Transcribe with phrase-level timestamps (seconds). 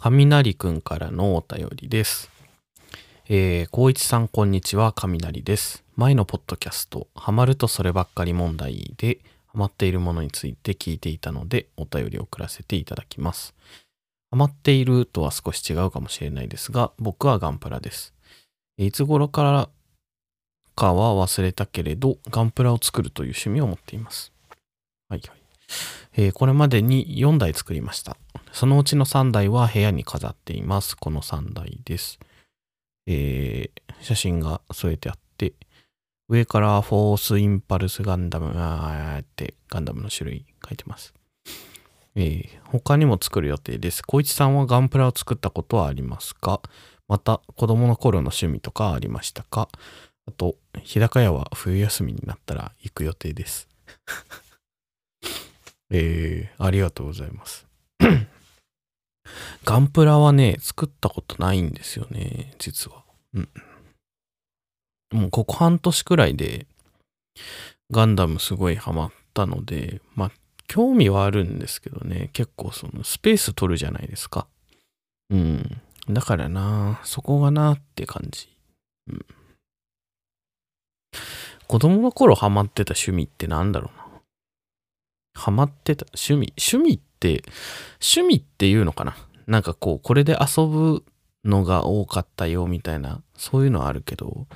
[0.00, 2.30] 雷くんからのお便りです。
[3.28, 5.82] えー、光一さんこんにちは、雷です。
[5.96, 13.54] 前のポッドキャスト、ハマるとそればっかり問題で、ハマっているものについて聞いていたので、お便りを送らせていただきます。
[14.30, 18.14] ハマっているとは少し違うかもしれないですが、僕はガンプラです。
[18.76, 19.68] いつ頃から
[20.76, 24.30] かは忘れたけれど、ガンプラを作るという趣味を持っています。
[25.08, 25.37] はいはい。
[26.14, 28.16] えーこれまでに4台作りました。
[28.52, 30.96] そのうちの3台は部屋に飾っています。
[30.96, 32.18] この3台です。
[33.06, 35.54] えー写真が添えてあって、
[36.28, 41.14] 上からフォースインパルスガンダムあーってガンダムの種類書いてます。
[42.14, 44.02] えー他にも作る予定です。
[44.02, 46.60] 小一さんはガンプラを作ったことはありますか？
[47.08, 49.68] また子供の頃の趣味とかありましたか？
[50.26, 53.66] あと、日高屋は冬休みになったら行く予定です。
[55.90, 57.66] えー、ありがとうございます。
[59.64, 63.04] ガンプラはね、作ったことないんですよね、実は。
[63.34, 63.48] うん。
[65.12, 66.66] もうここ半年くらいで、
[67.90, 70.30] ガンダムすごいハマったので、まあ、
[70.66, 74.46] 興味はあるんですけどね、結構そのスペース取るじゃないですか。
[75.30, 75.80] うん。
[76.10, 78.48] だからな、そこがなって感じ。
[79.10, 79.26] うん。
[81.66, 84.07] 子供の頃ハマってた趣味ってなんだろうな。
[85.38, 86.04] ハマってた。
[86.06, 86.52] 趣味？
[86.58, 87.42] 趣味って
[88.00, 89.16] 趣味っていうのかな？
[89.46, 91.04] なんかこうこれで遊ぶ
[91.44, 94.46] のが多かったよみたいなそういうのはあるけど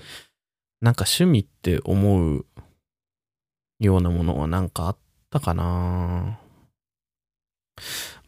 [0.80, 2.44] なんか趣味って思う
[3.78, 4.96] ようなものはなんかあっ
[5.30, 6.38] たかな？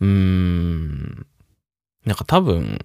[0.00, 1.26] うーん。
[2.06, 2.78] なんか多分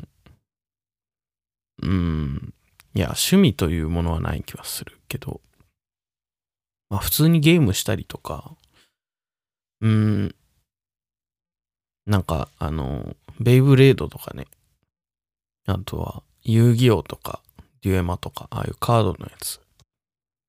[1.81, 2.54] うーん。
[2.95, 5.42] いや趣味というものはない気はするけど。
[6.89, 8.58] まあ普通にゲームしたりとか
[9.82, 10.36] うん。
[12.06, 14.48] なんか、あの、ベイブレードとかね。
[15.66, 17.42] あとは、遊戯王とか、
[17.82, 19.60] デュエマとか、ああいうカードのやつ。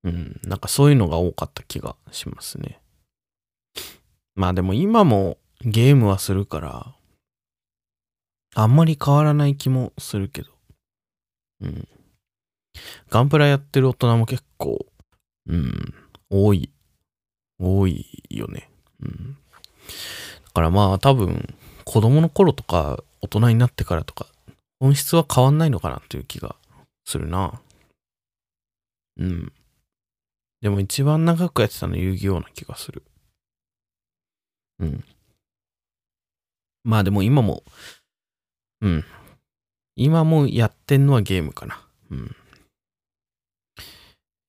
[0.04, 0.40] うん。
[0.44, 2.80] なんかそういうのが多かった気がしますね。
[4.34, 6.94] まあでも今もゲームはするから、
[8.54, 10.50] あんまり変わらない気もするけど。
[11.60, 11.88] うん。
[13.10, 14.86] ガンプラやってる大人も結構、
[15.46, 15.94] うん、
[16.30, 16.70] 多い、
[17.58, 18.69] 多いよね。
[19.02, 19.36] うん。
[20.44, 24.26] だからまあ多分子供の頃とか大人になってからとか
[24.78, 26.56] 本質は変わんないのかなっていう気が
[27.04, 27.60] するな。
[29.18, 29.52] うん。
[30.60, 33.02] でも一番長くやってたの遊戯王な気がする。
[34.78, 35.04] うん。
[36.84, 37.62] まあでも今も、
[38.80, 39.04] うん。
[39.96, 41.86] 今もやってんのはゲームかな。
[42.10, 42.36] うん。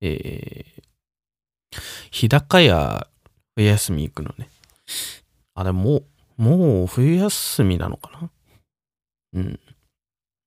[0.02, 0.84] えー、
[2.10, 3.08] 日高屋
[3.56, 4.50] 冬休み行くのね。
[5.56, 6.04] あ、でも
[6.38, 8.32] もう、冬休みなのかな？
[9.34, 9.60] うん。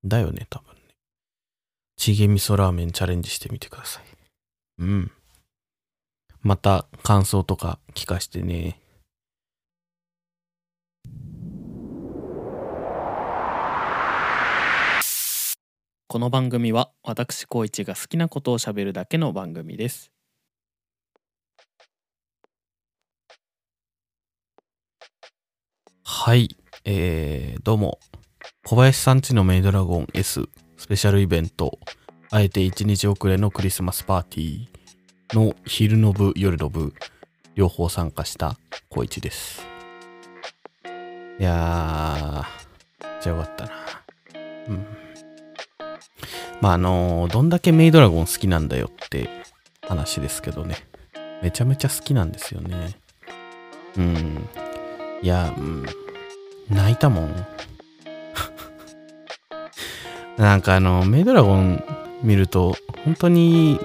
[0.05, 0.81] だよね、多分ね。
[1.97, 4.05] チゲ味噌ラーメンチャレンジしてみてください。
[4.79, 5.13] うん。
[6.43, 8.81] また感想とか聞かしてね。
[16.07, 20.14] この番組は私光一が好きなことをしゃべるだけの番組です。
[26.17, 27.99] はい、えー、どうも。
[28.65, 31.77] 小林さんちのメイドラゴン S スペシャルイベント、
[32.31, 36.95] あえて1日遅れのクリスマスパーティーの昼の部、夜の部、
[37.57, 38.57] 両方参加した
[38.91, 39.67] 小一です。
[41.41, 43.73] いやー、じゃあよかったな。
[44.69, 44.87] うん。
[46.63, 49.29] まあ、あのどんだけメイドラゴン好きなんだよって
[49.83, 50.77] 話ですけどね。
[51.43, 52.97] めちゃめちゃ好きなんですよね。
[53.99, 54.49] うん。
[55.21, 55.85] いや、うん。
[56.71, 57.47] 泣いたもん？
[60.39, 61.85] なんかあの、メイドラゴン
[62.23, 63.79] 見ると、本当に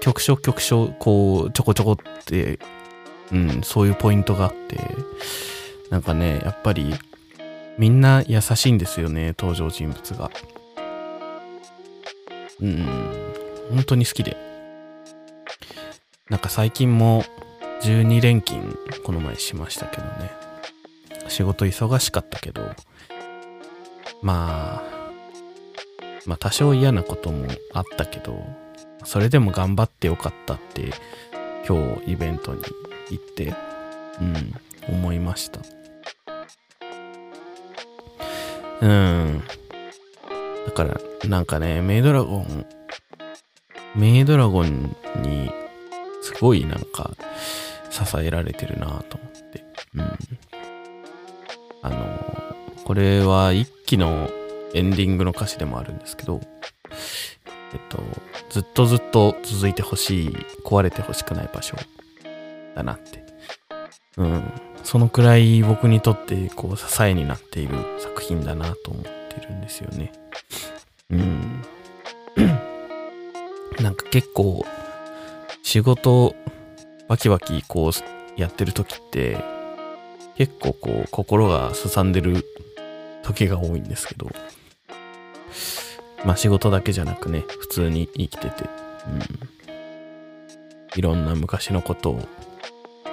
[0.00, 2.58] 局所局所、こう、ちょこちょこって、
[3.32, 4.78] うん、そういうポイントがあって、
[5.90, 6.94] なんかね、やっぱり、
[7.78, 10.30] みんな優しいんですよね、登場人物が。
[12.60, 12.86] うん、
[13.70, 14.36] 本当に好きで。
[16.28, 17.24] なんか最近も
[17.82, 20.30] 12連勤この前しましたけどね。
[21.28, 22.62] 仕事忙しかったけど、
[24.22, 25.10] まあ、
[26.26, 28.44] まあ多少嫌なこともあったけど、
[29.04, 30.92] それでも頑張ってよかったって
[31.66, 32.62] 今日イベントに
[33.10, 33.54] 行って、
[34.20, 35.60] うん、思いました。
[38.80, 39.42] うん。
[40.66, 42.66] だから、なんかね、メイドラゴン、
[43.94, 45.50] メイドラゴンに、
[46.22, 47.16] すごいなんか、
[47.90, 49.64] 支えられてるなと思って。
[49.94, 50.18] うん。
[51.86, 51.96] あの、
[52.84, 54.28] これは一期の
[54.74, 56.40] エンディングの歌詞でもあるんですけど、
[57.72, 58.02] えっと、
[58.50, 61.76] ずっとずっと続いてほしい、壊れてほしくない場所
[62.74, 63.24] だなって。
[64.16, 64.52] うん。
[64.82, 70.12] そのくらい僕にとってこう支えになっている作品だなと思ってるんですよね。
[71.10, 71.62] うん。
[73.80, 74.64] なんか結構
[75.62, 76.34] 仕事
[77.08, 79.55] バキバキこうやってる時って
[80.36, 82.44] 結構こう心がすさんでる
[83.22, 84.30] 時が多いんですけど。
[86.24, 88.64] まあ仕事だけじゃなくね普通に生きてて、
[89.06, 92.28] うん、いろんな昔のことを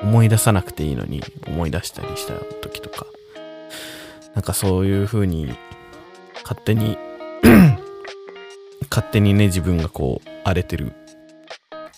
[0.01, 3.05] 思い出さなくていいのに思い出したりした時とか。
[4.33, 5.53] なんかそういう風に
[6.41, 6.97] 勝手に
[8.89, 10.91] 勝手にね自分がこう荒れてる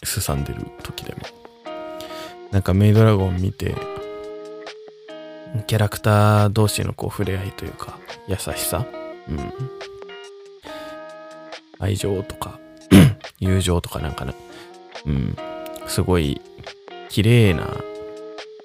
[0.04, 1.22] すさんでる時でも。
[2.52, 3.74] なんかメイドラゴン見て
[5.64, 7.98] キャラクター同士のこう触れ合いというか
[8.28, 8.86] 優しさ。
[9.30, 9.54] うん。
[11.80, 12.60] 愛情とか
[13.40, 14.34] 友情とかなんかね
[15.06, 15.38] うん。
[15.88, 16.42] すごい
[17.10, 17.68] 綺麗な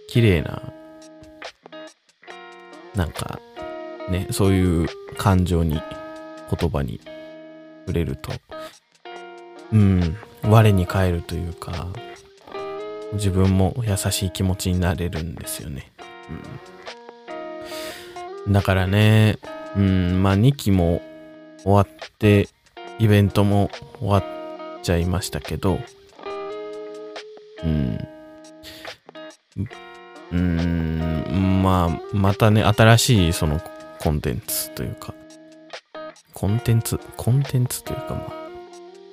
[0.08, 0.62] 綺麗な
[2.94, 3.38] なんか
[4.08, 5.80] ねそういう感情に
[6.50, 7.00] 言葉に
[7.86, 8.32] 触れると
[9.72, 11.88] うん我に返るというか
[13.12, 15.90] 自分も優しい気持ちになれるんですよね。
[18.48, 19.38] だからね、
[19.76, 21.02] うん、まあ2期も
[21.62, 22.48] 終わって、
[22.98, 24.24] イベントも終わっ
[24.82, 25.78] ちゃいましたけど、
[27.62, 27.98] うん、
[30.32, 33.60] うん、まあ、またね、新しいその
[34.00, 35.14] コンテンツというか、
[36.34, 38.32] コンテンツ、コンテンツというかまあ、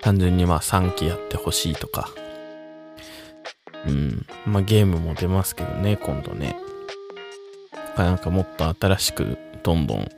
[0.01, 2.09] 単純にまあ3期やってほしいとか、
[3.85, 4.25] うん。
[4.45, 6.55] まあゲームも出ますけどね、今度ね。
[8.03, 10.09] なんかもっと新しくどんどん、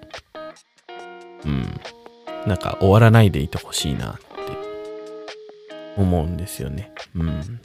[1.46, 1.66] うん。
[2.48, 4.24] なんか終わらないでいてほしいなって
[5.98, 6.92] 思うんですよね。
[7.16, 7.60] うん。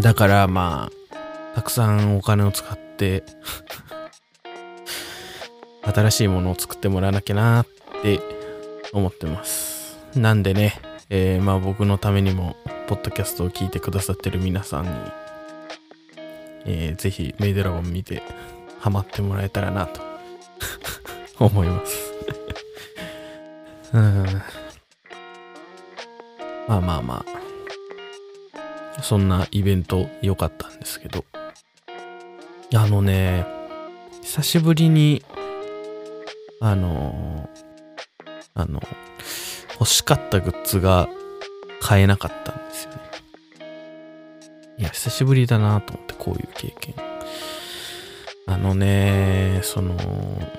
[0.00, 3.22] だからまあ、たくさんお金を使って
[5.82, 7.66] 新しいものを作ってもらわなきゃなっ
[8.02, 8.20] て
[8.92, 9.98] 思ってます。
[10.14, 12.56] なんでね、えー、まあ僕のためにも
[12.86, 14.90] ポッドキャストを聞いてくださってる皆さんに、
[16.66, 18.22] えー、ぜひメイドラゴン見て
[18.80, 20.00] ハマってもらえたらなと。
[21.38, 22.12] 思います。
[26.66, 27.24] まあまあま
[28.96, 29.02] あ。
[29.02, 31.24] そんなイベント良かったんですけど。
[32.74, 33.46] あのね
[34.22, 35.22] 久しぶりに
[36.60, 37.48] あの
[38.54, 38.82] あの
[39.74, 41.08] 欲しかったグッズが
[41.80, 43.00] 買えなかったんですよね。
[44.76, 46.94] いや、久しぶりだなと思って、こういう経験。
[48.46, 49.94] あのね、その、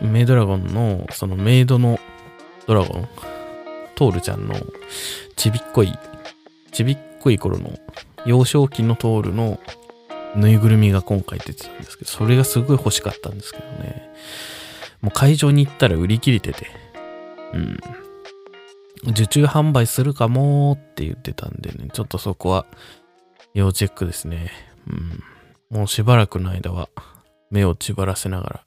[0.02, 2.00] メイドラゴンの、そのメイドの
[2.66, 3.10] ドラゴン、
[3.96, 4.56] トールちゃんの
[5.36, 5.94] ちびっこい、
[6.72, 7.72] ちびっこい頃の
[8.26, 9.60] 幼少期のトールの
[10.36, 14.10] ぬいぐるみが今回出てたんですけど、それがすごい欲しかったんですけどね。
[15.02, 16.68] もう会場に行ったら売り切れてて、
[17.54, 17.80] うん。
[19.12, 22.66] 受注販売するかもって言ってたんでね、ちょっとそこは
[23.56, 24.52] 要チェックですね。
[24.86, 25.24] うん。
[25.70, 26.90] もうしばらくの間は
[27.50, 28.66] 目を縛らせながら、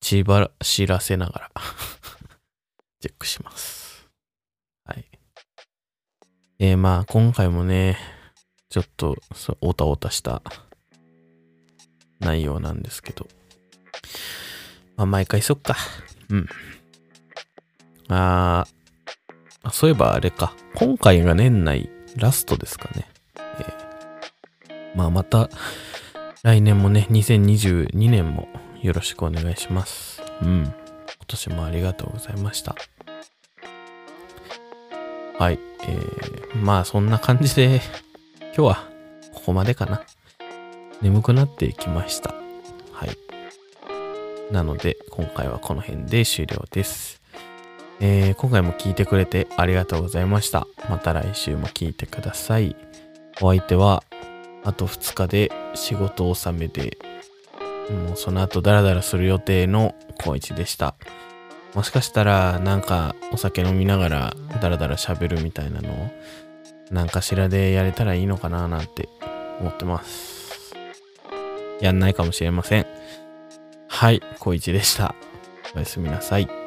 [0.00, 1.50] ちばら、知らせながら
[3.00, 4.08] チェックします。
[4.86, 5.04] はい。
[6.60, 7.98] えー、まあ今回もね、
[8.70, 9.18] ちょっと
[9.60, 10.42] おたおたした
[12.20, 13.28] 内容なんですけど。
[14.96, 15.76] まあ毎回そっか。
[16.30, 16.48] うん。
[18.08, 18.66] あ、
[19.62, 20.54] あ、そういえばあれか。
[20.74, 23.11] 今回が年内ラストですかね。
[24.94, 25.48] まあまた
[26.42, 28.48] 来年もね、2022年も
[28.80, 30.22] よろしくお願いします。
[30.42, 30.64] うん。
[30.64, 30.74] 今
[31.26, 32.74] 年もありがとうございました。
[35.38, 35.58] はい。
[35.86, 37.80] えー、まあそんな感じで
[38.54, 38.88] 今日は
[39.32, 40.02] ここまでかな。
[41.00, 42.34] 眠くなってきました。
[42.92, 44.52] はい。
[44.52, 47.22] なので今回はこの辺で終了です。
[48.00, 50.66] えー、今回も聞いてくれてありがとうございました。
[50.90, 52.74] また来週も聞いてください。
[53.40, 54.02] お相手は、
[54.64, 56.98] あと2日で仕事納めで、
[57.90, 60.94] もうその後ダラダラする予定の高一でした。
[61.74, 66.10] もしかしたら、なんかお酒飲みながらダラダラ喋るみたいなのを、
[66.90, 69.08] なんかしらでやれたらいいのかななんて
[69.60, 70.74] 思ってます。
[71.80, 72.86] やんないかもしれません。
[73.88, 75.14] はい、高一でした。
[75.74, 76.61] おやすみなさい。